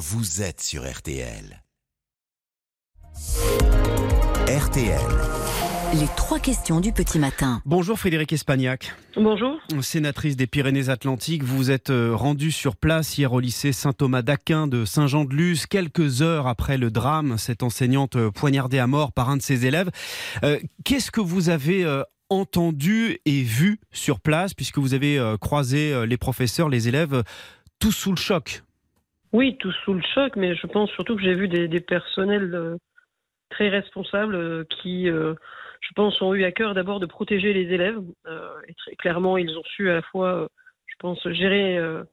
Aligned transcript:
vous 0.00 0.40
êtes 0.40 0.62
sur 0.62 0.90
RTL. 0.90 1.62
RTL. 4.48 4.98
Les 5.92 6.06
trois 6.16 6.38
questions 6.38 6.80
du 6.80 6.90
petit 6.90 7.18
matin. 7.18 7.60
Bonjour 7.66 7.98
Frédéric 7.98 8.32
Espagnac. 8.32 8.94
Bonjour. 9.16 9.58
Sénatrice 9.82 10.36
des 10.36 10.46
Pyrénées-Atlantiques, 10.46 11.42
vous 11.42 11.70
êtes 11.70 11.90
euh, 11.90 12.16
rendue 12.16 12.50
sur 12.50 12.76
place 12.76 13.18
hier 13.18 13.30
au 13.30 13.40
lycée 13.40 13.72
Saint-Thomas 13.72 14.22
d'Aquin 14.22 14.66
de 14.66 14.86
Saint-Jean-de-Luz, 14.86 15.66
quelques 15.66 16.22
heures 16.22 16.46
après 16.46 16.78
le 16.78 16.90
drame, 16.90 17.36
cette 17.36 17.62
enseignante 17.62 18.16
euh, 18.16 18.30
poignardée 18.30 18.78
à 18.78 18.86
mort 18.86 19.12
par 19.12 19.28
un 19.28 19.36
de 19.36 19.42
ses 19.42 19.66
élèves. 19.66 19.90
Euh, 20.44 20.58
qu'est-ce 20.82 21.10
que 21.10 21.20
vous 21.20 21.50
avez 21.50 21.84
entendu 22.30 23.18
et 23.26 23.42
vu 23.42 23.80
sur 23.92 24.20
place, 24.20 24.54
puisque 24.54 24.78
vous 24.78 24.94
avez 24.94 25.22
croisé 25.42 26.06
les 26.06 26.16
professeurs, 26.16 26.70
les 26.70 26.88
élèves, 26.88 27.22
tous 27.80 27.92
sous 27.92 28.12
le 28.12 28.16
choc? 28.16 28.62
Oui, 29.32 29.56
tous 29.58 29.74
sous 29.84 29.94
le 29.94 30.02
choc, 30.14 30.36
mais 30.36 30.54
je 30.54 30.66
pense 30.66 30.90
surtout 30.90 31.16
que 31.16 31.22
j'ai 31.22 31.34
vu 31.34 31.48
des, 31.48 31.80
personnels 31.80 32.76
très 33.50 33.68
responsables 33.68 34.66
qui 34.66 35.08
je 35.80 35.94
pense, 35.94 36.20
ont 36.22 36.34
eu 36.34 36.44
à 36.44 36.52
cœur 36.52 36.74
d'abord 36.74 37.00
de 37.00 37.06
protéger 37.06 37.52
les 37.52 37.72
élèves. 37.72 38.00
Euh, 38.26 38.50
et 38.68 38.74
très 38.74 38.96
clairement, 38.96 39.38
ils 39.38 39.56
ont 39.56 39.64
su 39.64 39.90
à 39.90 39.94
la 39.94 40.02
fois, 40.02 40.42
euh, 40.42 40.48
je 40.86 40.94
pense, 40.98 41.26
gérer 41.30 41.78
euh, 41.78 42.04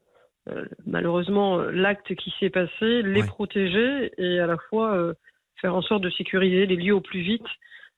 malheureusement 0.86 1.58
l'acte 1.58 2.16
qui 2.16 2.34
s'est 2.40 2.50
passé, 2.50 3.02
les 3.02 3.24
protéger 3.24 4.12
et 4.18 4.40
à 4.40 4.48
la 4.48 4.58
fois 4.70 5.13
faire 5.60 5.76
en 5.76 5.82
sorte 5.82 6.04
de 6.04 6.10
sécuriser 6.10 6.66
les 6.66 6.77
lieux 6.77 6.96
au 6.96 7.02
plus 7.02 7.20
vite. 7.20 7.46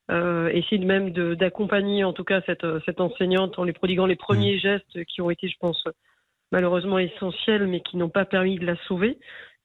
essayer 0.08 0.78
de 0.78 0.84
même 0.84 1.10
d'accompagner 1.36 2.02
en 2.02 2.12
tout 2.12 2.24
cas 2.24 2.40
cette, 2.46 2.66
cette, 2.84 3.00
enseignante 3.00 3.56
en 3.60 3.64
lui 3.64 3.72
prodiguant 3.72 4.06
les 4.06 4.16
premiers 4.16 4.56
mmh. 4.56 4.60
gestes 4.60 5.04
qui 5.04 5.20
ont 5.20 5.30
été, 5.30 5.48
je 5.48 5.56
pense, 5.60 5.86
malheureusement 6.52 6.98
essentiels, 6.98 7.66
mais 7.66 7.80
qui 7.80 7.96
n'ont 7.96 8.08
pas 8.08 8.24
permis 8.24 8.58
de 8.58 8.66
la 8.66 8.76
sauver. 8.86 9.18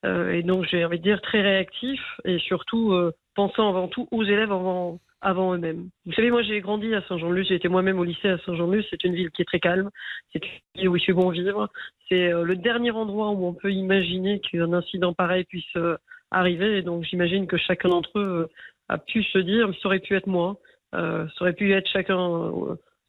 et 0.03 0.43
donc, 0.43 0.65
j'ai 0.69 0.85
envie 0.85 0.99
de 0.99 1.03
dire 1.03 1.21
très 1.21 1.41
réactif 1.41 1.99
et 2.25 2.37
surtout 2.39 2.93
pensant 3.35 3.69
avant 3.69 3.87
tout 3.87 4.07
aux 4.11 4.23
élèves 4.23 4.51
avant, 4.51 4.99
avant 5.25 5.53
eux-mêmes. 5.55 5.89
Vous 6.05 6.13
savez, 6.13 6.29
moi 6.29 6.43
j'ai 6.43 6.61
grandi 6.61 6.93
à 6.93 7.01
Saint-Jean-de-Luz, 7.07 7.47
j'ai 7.47 7.55
été 7.55 7.67
moi-même 7.67 7.99
au 7.99 8.03
lycée 8.03 8.29
à 8.29 8.37
Saint-Jean-de-Luz, 8.39 8.85
c'est 8.91 9.03
une 9.03 9.15
ville 9.15 9.31
qui 9.31 9.41
est 9.41 9.45
très 9.45 9.59
calme, 9.59 9.89
c'est 10.31 10.43
une 10.43 10.51
ville 10.75 10.89
où 10.89 10.95
il 10.95 11.03
fait 11.03 11.13
bon 11.13 11.29
vivre, 11.29 11.67
c'est 12.07 12.31
euh, 12.31 12.43
le 12.43 12.55
dernier 12.55 12.91
endroit 12.91 13.31
où 13.31 13.45
on 13.45 13.53
peut 13.53 13.71
imaginer 13.71 14.39
qu'un 14.39 14.71
incident 14.71 15.13
pareil 15.13 15.43
puisse 15.45 15.75
euh, 15.77 15.97
arriver, 16.29 16.77
et 16.77 16.81
donc 16.83 17.03
j'imagine 17.03 17.47
que 17.47 17.57
chacun 17.57 17.89
d'entre 17.89 18.19
eux 18.19 18.47
euh, 18.47 18.53
a 18.87 18.99
pu 18.99 19.23
se 19.23 19.39
dire, 19.39 19.69
ça 19.81 19.87
aurait 19.87 19.99
pu 19.99 20.15
être 20.15 20.27
moi, 20.27 20.57
ça 20.93 21.27
aurait 21.41 21.53
pu 21.53 21.73
être 21.73 21.89
chacun, 21.89 22.53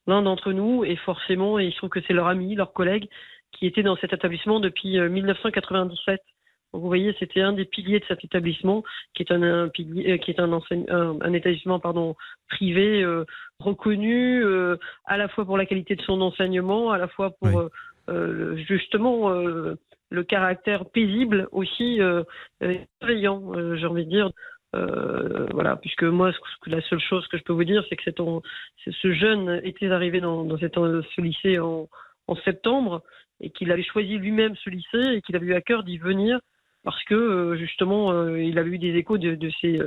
l'un 0.08 0.22
d'entre 0.22 0.52
nous, 0.52 0.84
et 0.84 0.96
forcément, 0.96 1.60
et 1.60 1.66
il 1.66 1.72
se 1.72 1.76
trouve 1.76 1.90
que 1.90 2.00
c'est 2.00 2.14
leur 2.14 2.26
ami, 2.26 2.56
leur 2.56 2.72
collègue, 2.72 3.08
qui 3.52 3.66
était 3.66 3.82
dans 3.82 3.96
cet 3.96 4.12
établissement 4.12 4.60
depuis 4.60 4.98
1997 4.98 6.20
vous 6.72 6.86
voyez, 6.86 7.14
c'était 7.18 7.40
un 7.40 7.52
des 7.52 7.64
piliers 7.64 8.00
de 8.00 8.04
cet 8.06 8.24
établissement, 8.24 8.82
qui 9.14 9.22
est 9.22 9.32
un, 9.32 9.42
euh, 9.42 9.68
qui 9.68 10.30
est 10.30 10.40
un, 10.40 10.52
un, 10.52 11.32
établissement 11.32 11.80
pardon, 11.80 12.16
privé 12.48 13.02
euh, 13.02 13.24
reconnu 13.58 14.44
à 15.04 15.16
la 15.16 15.28
fois 15.28 15.44
pour 15.44 15.56
la 15.56 15.66
qualité 15.66 15.96
de 15.96 16.02
son 16.02 16.20
enseignement, 16.20 16.90
à 16.90 16.98
la 16.98 17.08
fois 17.08 17.30
pour 17.40 17.68
euh, 18.08 18.56
justement 18.68 19.30
le 19.30 20.22
caractère 20.24 20.86
paisible 20.86 21.48
aussi 21.52 22.00
bienveillant, 22.60 23.76
j'ai 23.76 23.86
envie 23.86 24.04
de 24.04 24.10
dire. 24.10 24.30
voilà, 25.52 25.76
puisque 25.76 26.04
moi, 26.04 26.32
la 26.66 26.82
seule 26.82 27.00
chose 27.00 27.26
que 27.28 27.38
je 27.38 27.42
peux 27.42 27.52
vous 27.52 27.64
dire, 27.64 27.84
c'est 27.88 27.96
que 27.96 28.10
ce 28.86 29.12
jeune 29.12 29.60
était 29.64 29.90
arrivé 29.90 30.20
dans, 30.20 30.44
dans 30.44 30.58
ce 30.58 31.20
lycée 31.20 31.58
en, 31.58 31.88
en 32.28 32.36
septembre 32.36 33.02
et 33.40 33.50
qu'il 33.50 33.70
avait 33.72 33.84
choisi 33.84 34.18
lui-même 34.18 34.54
ce 34.56 34.70
lycée 34.70 35.16
et 35.16 35.22
qu'il 35.22 35.36
avait 35.36 35.46
eu 35.46 35.54
à 35.54 35.60
cœur 35.60 35.84
d'y 35.84 35.98
venir 35.98 36.40
parce 36.86 37.02
que 37.02 37.14
euh, 37.14 37.56
justement, 37.56 38.12
euh, 38.12 38.40
il 38.40 38.60
avait 38.60 38.70
eu 38.70 38.78
des 38.78 38.94
échos 38.94 39.18
de, 39.18 39.50
ces 39.60 39.80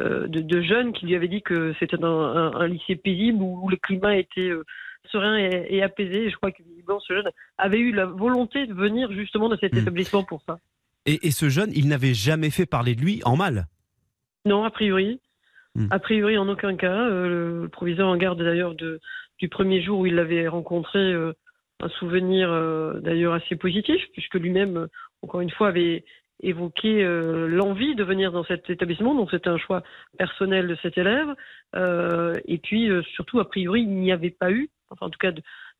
euh, 0.00 0.26
de, 0.28 0.62
jeunes 0.62 0.94
qui 0.94 1.04
lui 1.04 1.14
avaient 1.14 1.28
dit 1.28 1.42
que 1.42 1.74
c'était 1.78 2.02
un, 2.02 2.66
lycée 2.66 2.96
paisible 2.96 3.42
où, 3.42 3.68
le 3.68 3.76
climat 3.76 4.16
était 4.16 4.50
serein 5.12 5.36
et, 5.36 5.82
apaisé. 5.82 6.30
je 6.30 6.36
crois 6.36 6.50
que 6.50 6.62
ce 7.06 7.12
jeune 7.12 7.28
avait 7.58 7.78
eu 7.78 7.92
la 7.92 8.06
volonté 8.06 8.66
de 8.66 8.72
venir 8.72 9.12
justement 9.12 9.50
de 9.50 9.58
cet 9.60 9.74
hmm. 9.74 9.78
établissement 9.80 10.24
pour 10.24 10.40
ça. 10.46 10.58
Et, 11.04 11.30
ce 11.32 11.50
jeune, 11.50 11.70
il 11.74 11.86
n'avait 11.86 12.14
jamais 12.14 12.48
fait 12.48 12.66
parler 12.66 12.94
de 12.94 13.02
lui 13.02 13.20
en 13.26 13.36
mal? 13.36 13.66
Non, 14.46 14.64
a 14.64 14.70
priori. 14.70 15.20
Hmm. 15.74 15.88
A 15.90 15.98
priori, 15.98 16.38
en 16.38 16.48
aucun 16.48 16.76
cas. 16.76 17.08
le 17.10 17.68
proviseur 17.70 18.08
en 18.08 18.16
garde 18.16 18.42
d'ailleurs 18.42 18.74
du 18.74 19.48
premier 19.50 19.82
jour 19.82 20.00
où 20.00 20.06
il 20.06 20.14
l'avait 20.14 20.48
rencontré 20.48 21.14
un 21.80 21.88
souvenir 21.90 22.50
d'ailleurs 23.00 23.34
assez 23.34 23.56
positif, 23.56 24.02
puisque 24.12 24.34
lui-même, 24.34 24.88
encore 25.22 25.40
une 25.40 25.50
fois, 25.50 25.68
avait 25.68 26.04
évoqué 26.40 27.02
euh, 27.02 27.48
l'envie 27.48 27.94
de 27.94 28.04
venir 28.04 28.32
dans 28.32 28.44
cet 28.44 28.70
établissement, 28.70 29.14
donc 29.14 29.30
c'était 29.30 29.48
un 29.48 29.58
choix 29.58 29.82
personnel 30.18 30.68
de 30.68 30.76
cet 30.82 30.98
élève. 30.98 31.34
Euh, 31.74 32.34
et 32.46 32.58
puis 32.58 32.88
euh, 32.88 33.02
surtout, 33.14 33.40
a 33.40 33.48
priori, 33.48 33.82
il 33.82 33.90
n'y 33.90 34.12
avait 34.12 34.30
pas 34.30 34.50
eu, 34.50 34.70
enfin 34.90 35.06
en 35.06 35.10
tout 35.10 35.18
cas 35.18 35.32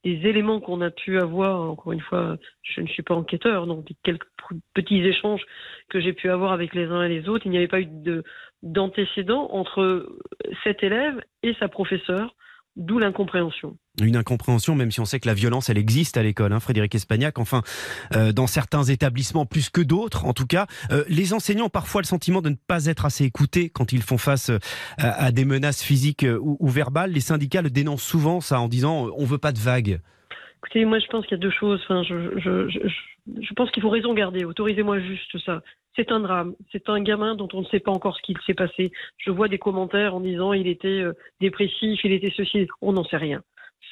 des 0.04 0.28
éléments 0.28 0.60
qu'on 0.60 0.81
a 0.81 0.91
pu 0.91 1.19
avoir, 1.19 1.60
encore 1.60 1.92
une 1.92 2.00
fois, 2.00 2.36
je 2.62 2.80
ne 2.80 2.86
suis 2.86 3.03
pas 3.03 3.15
enquêteur, 3.15 3.66
donc 3.66 3.88
quelques 4.04 4.28
petits 4.72 5.00
échanges 5.00 5.44
que 5.88 6.00
j'ai 6.00 6.12
pu 6.12 6.30
avoir 6.30 6.53
avec 6.53 6.72
les 6.75 6.86
uns 6.86 7.03
et 7.03 7.09
les 7.09 7.28
autres, 7.28 7.47
il 7.47 7.50
n'y 7.50 7.56
avait 7.56 7.69
pas 7.69 7.80
eu 7.80 7.88
d'antécédent 8.62 9.48
entre 9.50 10.09
cet 10.62 10.84
élève 10.84 11.20
et 11.42 11.54
sa 11.54 11.69
professeure 11.69 12.34
D'où 12.78 13.00
l'incompréhension. 13.00 13.76
Une 14.00 14.16
incompréhension, 14.16 14.76
même 14.76 14.91
si 14.91 15.00
on 15.00 15.04
sait 15.04 15.19
que 15.19 15.26
la 15.26 15.34
violence, 15.34 15.70
elle 15.70 15.78
existe 15.78 16.16
à 16.16 16.22
l'école, 16.22 16.53
hein, 16.53 16.60
Frédéric 16.60 16.94
Espagnac. 16.94 17.38
Enfin, 17.38 17.62
euh, 18.14 18.32
dans 18.32 18.47
certains 18.47 18.84
établissements 18.84 19.44
plus 19.44 19.70
que 19.70 19.81
d'autres, 19.81 20.25
en 20.25 20.32
tout 20.32 20.47
cas, 20.47 20.66
euh, 20.92 21.04
les 21.09 21.32
enseignants 21.32 21.66
ont 21.66 21.70
parfois 21.70 22.00
le 22.00 22.06
sentiment 22.06 22.41
de 22.41 22.50
ne 22.50 22.54
pas 22.54 22.86
être 22.86 23.04
assez 23.04 23.25
écoutés 23.25 23.70
quand 23.70 23.92
ils 23.92 24.03
font 24.03 24.19
face 24.19 24.50
euh, 24.50 24.59
à, 24.98 25.32
des 25.32 25.44
menaces 25.44 25.82
physiques 25.82 26.25
ou, 26.41 26.69
verbales. 26.69 27.10
Les 27.10 27.20
syndicats 27.20 27.62
le 27.62 27.70
dénoncent 27.70 28.04
souvent, 28.04 28.41
ça, 28.41 28.60
en 28.60 28.69
disant 28.69 29.09
on 29.16 29.25
veut 29.25 29.38
pas 29.38 29.53
de 29.53 29.59
vagues. 29.59 30.00
Écoutez, 30.59 30.84
moi, 30.84 30.98
je 31.00 31.06
pense 31.06 31.26
qu'il 31.26 31.36
y 31.36 31.41
a 31.41 31.42
deux 31.42 31.50
choses. 31.50 31.80
Je, 31.88 32.69
je 33.41 33.54
pense 33.54 33.70
qu'il 33.70 33.82
faut 33.82 33.91
raison 33.91 34.15
garder. 34.15 34.44
Autorisez-moi 34.44 35.00
juste 35.00 35.38
ça. 35.44 35.62
C'est 35.97 36.12
un 36.12 36.20
drame. 36.20 36.54
C'est 36.70 36.88
un 36.88 37.00
gamin 37.00 37.34
dont 37.34 37.48
on 37.53 37.62
ne 37.62 37.66
sait 37.66 37.80
pas 37.80 37.91
encore 37.91 38.16
ce 38.16 38.22
qu'il 38.22 38.36
s'est 38.47 38.54
passé. 38.54 38.92
Je 39.19 39.30
vois 39.30 39.48
des 39.48 39.59
commentaires 39.59 40.15
en 40.15 40.20
disant 40.20 40.53
il 40.53 40.69
était 40.69 41.04
dépressif, 41.41 42.00
il 42.04 42.12
était 42.12 42.32
ceci. 42.36 42.69
On 42.80 42.92
n'en 42.92 43.04
sait 43.04 43.16
rien. 43.16 43.42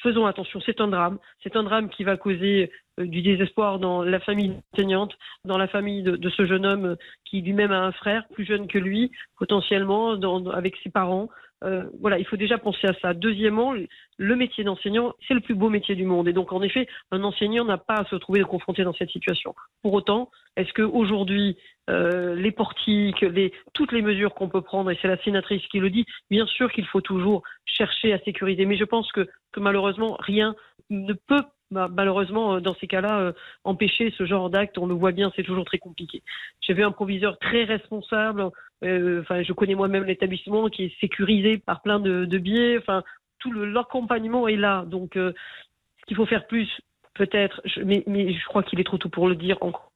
Faisons 0.07 0.25
attention, 0.25 0.61
c'est 0.65 0.79
un 0.79 0.87
drame. 0.87 1.17
C'est 1.43 1.57
un 1.57 1.63
drame 1.63 1.89
qui 1.89 2.05
va 2.05 2.15
causer 2.15 2.71
euh, 2.97 3.05
du 3.05 3.21
désespoir 3.21 3.77
dans 3.77 4.03
la 4.03 4.21
famille 4.21 4.53
enseignante, 4.71 5.13
dans 5.43 5.57
la 5.57 5.67
famille 5.67 6.01
de, 6.01 6.29
ce 6.29 6.45
jeune 6.45 6.65
homme 6.65 6.95
qui 7.25 7.41
lui-même 7.41 7.73
a 7.73 7.81
un 7.81 7.91
frère 7.91 8.25
plus 8.29 8.45
jeune 8.45 8.67
que 8.67 8.77
lui, 8.77 9.11
potentiellement 9.37 10.11
avec 10.51 10.77
ses 10.81 10.91
parents. 10.91 11.27
Euh, 11.63 11.85
voilà, 11.99 12.19
il 12.19 12.25
faut 12.25 12.37
déjà 12.37 12.57
penser 12.57 12.87
à 12.87 12.93
ça. 13.01 13.13
Deuxièmement, 13.13 13.73
le 14.17 14.35
métier 14.35 14.63
d'enseignant, 14.63 15.13
c'est 15.27 15.33
le 15.33 15.39
plus 15.39 15.55
beau 15.55 15.69
métier 15.69 15.95
du 15.95 16.05
monde. 16.05 16.27
Et 16.27 16.33
donc, 16.33 16.53
en 16.53 16.61
effet, 16.61 16.87
un 17.11 17.23
enseignant 17.23 17.65
n'a 17.65 17.77
pas 17.77 17.95
à 17.95 18.05
se 18.05 18.15
trouver 18.15 18.41
confronté 18.41 18.83
dans 18.83 18.93
cette 18.93 19.09
situation. 19.09 19.55
Pour 19.81 19.93
autant, 19.93 20.29
est-ce 20.55 20.71
qu'aujourd'hui, 20.73 21.57
euh, 21.89 22.35
les 22.35 22.51
portiques, 22.51 23.25
toutes 23.73 23.91
les 23.91 24.01
mesures 24.01 24.33
qu'on 24.33 24.49
peut 24.49 24.61
prendre, 24.61 24.91
et 24.91 24.97
c'est 25.01 25.07
la 25.07 25.21
sénatrice 25.23 25.65
qui 25.67 25.79
le 25.79 25.89
dit, 25.89 26.05
bien 26.29 26.45
sûr 26.45 26.71
qu'il 26.71 26.85
faut 26.85 27.01
toujours 27.01 27.43
chercher 27.65 28.13
à 28.13 28.19
sécuriser. 28.19 28.65
Mais 28.65 28.77
je 28.77 28.85
pense 28.85 29.11
que, 29.11 29.27
que 29.51 29.59
malheureusement, 29.59 30.15
rien 30.19 30.55
ne 30.89 31.13
peut 31.13 31.43
malheureusement, 31.71 32.55
euh, 32.55 32.59
dans 32.59 32.75
ces 32.75 32.87
cas-là, 32.87 33.19
euh, 33.19 33.33
empêcher 33.63 34.13
ce 34.17 34.25
genre 34.25 34.49
d'acte, 34.49 34.77
on 34.77 34.85
le 34.85 34.93
voit 34.93 35.11
bien, 35.11 35.31
c'est 35.35 35.43
toujours 35.43 35.65
très 35.65 35.77
compliqué. 35.77 36.23
J'ai 36.61 36.73
vu 36.73 36.83
un 36.83 36.91
proviseur 36.91 37.37
très 37.39 37.63
responsable. 37.63 38.49
Euh, 38.83 39.21
enfin, 39.21 39.43
je 39.43 39.53
connais 39.53 39.75
moi-même 39.75 40.03
l'établissement 40.03 40.69
qui 40.69 40.85
est 40.85 40.99
sécurisé 40.99 41.57
par 41.57 41.81
plein 41.81 41.99
de, 41.99 42.37
biais. 42.37 42.77
Enfin, 42.77 43.03
tout 43.39 43.51
l'accompagnement 43.51 44.47
est 44.47 44.55
là. 44.55 44.85
Donc, 44.87 45.11
ce 45.15 45.33
qu'il 46.07 46.15
faut 46.15 46.25
faire 46.25 46.47
plus, 46.47 46.69
peut-être, 47.13 47.61
mais, 47.83 48.03
mais, 48.07 48.33
je 48.33 48.45
crois 48.45 48.63
qu'il 48.63 48.79
est 48.79 48.83
trop 48.83 48.97
tôt 48.97 49.09
pour 49.09 49.27
le 49.27 49.35
dire 49.35 49.57
encore 49.61 49.91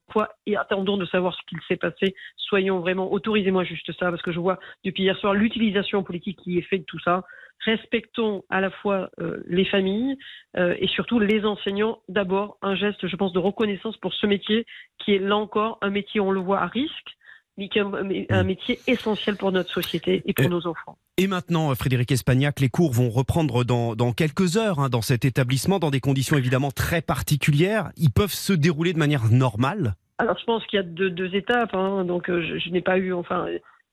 et 0.46 0.58
attendons 0.58 0.98
de 0.98 1.06
savoir 1.06 1.34
ce 1.34 1.40
qu'il 1.48 1.60
s'est 1.70 1.78
passé. 1.78 2.16
Soyons 2.36 2.80
vraiment, 2.80 3.14
autorisez-moi 3.14 3.64
juste 3.64 3.94
ça, 3.94 4.10
parce 4.10 4.22
que 4.22 4.34
je 4.34 4.40
vois 4.40 4.60
depuis 4.84 5.04
hier 5.04 5.16
soir 5.18 5.34
l'utilisation 5.34 6.04
politique 6.04 6.38
qui 6.44 6.58
est 6.58 6.64
faite 6.64 6.82
de 6.82 6.86
tout 6.86 7.00
ça 7.00 7.24
respectons 7.66 8.44
à 8.50 8.62
la 8.62 8.72
fois 8.72 9.10
euh, 9.20 9.44
les 9.48 9.66
familles 9.66 10.18
euh, 10.58 10.76
et 10.80 10.88
surtout 10.88 11.20
les 11.20 11.46
enseignants. 11.46 12.00
D'abord, 12.10 12.58
un 12.62 12.76
geste, 12.76 13.08
je 13.08 13.16
pense, 13.16 13.34
de 13.34 13.40
reconnaissance 13.40 13.98
pour 13.98 14.14
ce 14.14 14.28
métier 14.28 14.66
qui 14.98 15.14
est 15.14 15.20
là 15.20 15.38
encore 15.38 15.78
un 15.82 15.90
métier, 15.90 16.20
on 16.20 16.32
le 16.32 16.40
voit, 16.40 16.60
à 16.60 16.68
risque, 16.68 17.18
mais 17.58 17.70
qui 17.70 17.80
est 17.80 17.82
un, 17.82 18.44
mm. 18.44 18.46
métier 18.46 18.80
essentiel 18.88 19.36
pour 19.36 19.52
notre 19.52 19.72
société 19.72 20.24
et 20.26 20.34
pour 20.34 20.50
nos 20.50 20.66
enfants. 20.68 20.98
Et 21.18 21.28
maintenant, 21.28 21.74
Frédéric 21.76 22.12
Espagnac, 22.12 22.60
les 22.60 22.70
cours 22.70 22.92
vont 22.92 23.10
reprendre 23.10 23.64
dans, 23.64 24.14
quelques 24.14 24.58
heures 24.58 24.80
hein, 24.80 24.90
dans 24.90 25.02
cet 25.02 25.26
établissement, 25.26 25.80
dans 25.80 25.92
des 25.92 26.00
conditions 26.00 26.38
évidemment 26.38 26.72
très 26.72 27.02
particulières. 27.02 27.92
Ils 27.98 28.12
peuvent 28.12 28.34
se 28.34 28.54
dérouler 28.54 28.94
de 28.94 29.00
manière 29.00 29.26
normale? 29.30 29.96
Alors, 30.18 30.38
je 30.38 30.46
pense 30.46 30.66
qu'il 30.68 30.78
y 30.78 30.80
a 30.80 30.84
deux, 30.84 31.36
étapes. 31.36 31.74
Hein. 31.74 32.06
donc, 32.06 32.30
euh, 32.30 32.42
je, 32.42 32.60
je 32.60 32.70
n'ai 32.70 32.82
pas 32.82 32.98
eu, 32.98 33.12
enfin, 33.12 33.48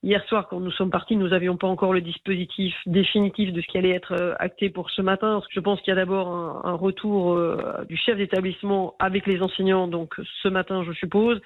Hier 0.05 0.25
soir, 0.27 0.47
quand 0.49 0.61
nous 0.61 0.71
sommes 0.71 0.91
partis, 0.91 1.17
nous 1.17 1.29
n'avions 1.29 1.57
pas 1.57 1.67
encore 1.67 1.93
le 1.93 2.01
dispositif 2.01 2.73
définitif 2.87 3.53
de 3.53 3.61
ce 3.61 3.67
qui 3.67 3.79
allait 3.79 3.91
être 3.91 4.13
euh, 4.13 4.35
acté 4.39 4.71
pour 4.71 4.91
ce 4.91 5.03
matin. 5.03 5.43
Je 5.51 5.59
pense 5.59 5.81
qu'il 5.81 5.89
y 5.89 5.93
a 5.93 5.97
d'abord 5.97 6.29
un, 6.65 6.75
retour 6.75 7.33
euh, 7.33 7.85
du 7.89 7.97
chef 7.97 8.17
d'établissement 8.17 8.95
avec 9.01 9.27
les 9.27 9.43
enseignants, 9.43 9.89
donc 9.89 10.15
ce 10.43 10.49
matin, 10.49 10.85
je 10.85 10.93
suppose. 10.93 11.41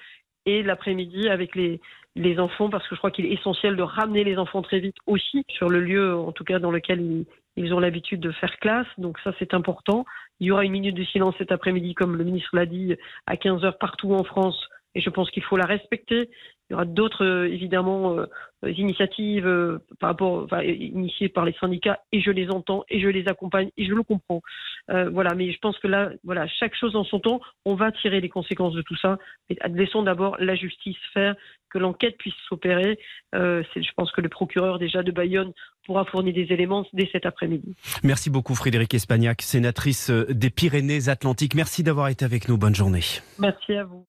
et 0.45 0.61
l'après-midi 0.61 1.29
avec 1.29 1.55
les, 1.55 1.81
les 2.15 2.39
enfants, 2.39 2.69
parce 2.69 2.87
que 2.87 2.93
je 2.93 2.99
crois 2.99 3.09
qu'il 3.09 3.25
est 3.25 3.33
essentiel 3.33 3.75
de 3.75 3.81
ramener 3.81 4.23
les 4.23 4.37
enfants 4.37 4.61
très 4.61 4.79
vite 4.79 4.97
aussi 5.07 5.43
sur 5.47 5.69
le 5.69 5.79
lieu, 5.81 6.15
en 6.15 6.31
tout 6.31 6.43
cas 6.43 6.59
dans 6.59 6.69
lequel 6.69 7.01
ils, 7.01 7.25
ils 7.55 7.73
ont 7.73 7.79
l'habitude 7.79 8.19
de 8.19 8.31
faire 8.31 8.57
classe. 8.59 8.87
Donc 8.97 9.17
ça, 9.23 9.33
c'est 9.39 9.53
important. 9.53 10.05
Il 10.39 10.47
y 10.47 10.51
aura 10.51 10.65
une 10.65 10.71
minute 10.71 10.95
de 10.95 11.03
silence 11.03 11.35
cet 11.37 11.51
après-midi, 11.51 11.95
comme 11.95 12.15
le 12.15 12.23
ministre 12.23 12.49
l'a 12.53 12.65
dit, 12.65 12.95
à 13.25 13.37
15 13.37 13.63
heures 13.63 13.77
partout 13.77 14.13
en 14.13 14.23
France. 14.23 14.69
Et 14.95 15.01
je 15.01 15.09
pense 15.09 15.31
qu'il 15.31 15.43
faut 15.43 15.57
la 15.57 15.65
respecter. 15.65 16.29
Il 16.73 16.75
y 16.75 16.77
aura 16.77 16.85
d'autres, 16.85 17.23
euh, 17.23 17.53
évidemment, 17.53 18.17
euh, 18.17 18.25
initiatives 18.63 19.45
euh, 19.45 19.77
par 19.99 20.09
rapport, 20.09 20.43
enfin, 20.43 20.63
initiées 20.63 21.29
par 21.29 21.45
les 21.45 21.53
syndicats, 21.59 21.99
et 22.11 22.19
je 22.19 22.31
les 22.31 22.49
entends, 22.49 22.83
et 22.89 22.99
je 22.99 23.07
les 23.09 23.27
accompagne, 23.27 23.69
et 23.77 23.85
je 23.85 23.93
le 23.93 24.01
comprends. 24.01 24.41
voilà, 24.87 25.35
mais 25.35 25.51
je 25.51 25.59
pense 25.59 25.77
que 25.77 25.87
là, 25.87 26.09
voilà, 26.23 26.47
chaque 26.47 26.75
chose 26.75 26.95
en 26.95 27.03
son 27.03 27.19
temps, 27.19 27.41
on 27.63 27.75
va 27.75 27.91
tirer 27.91 28.21
les 28.21 28.29
conséquences 28.29 28.73
de 28.73 28.81
tout 28.81 28.95
ça. 28.95 29.19
Mais 29.49 29.57
laissons 29.69 30.01
d'abord 30.01 30.35
la 30.39 30.55
justice 30.55 30.97
faire, 31.13 31.35
que 31.69 31.77
l'enquête 31.77 32.17
puisse 32.17 32.33
s'opérer. 32.49 32.97
je 33.33 33.91
pense 33.95 34.11
que 34.11 34.21
le 34.21 34.29
procureur 34.29 34.79
déjà 34.79 35.03
de 35.03 35.11
Bayonne 35.11 35.53
pourra 35.85 36.05
fournir 36.05 36.33
des 36.33 36.51
éléments 36.51 36.85
dès 36.93 37.07
cet 37.11 37.27
après-midi. 37.27 37.75
Merci 38.03 38.31
beaucoup 38.31 38.55
Frédéric 38.55 38.93
Espagnac, 38.95 39.43
sénatrice 39.43 40.09
des 40.09 40.49
Pyrénées-Atlantiques. 40.49 41.55
Merci 41.55 41.83
d'avoir 41.83 42.07
été 42.07 42.25
avec 42.25 42.49
nous. 42.49 42.57
Bonne 42.57 42.75
journée. 42.75 43.03
Merci 43.39 43.73
à 43.73 43.83
vous. 43.83 44.05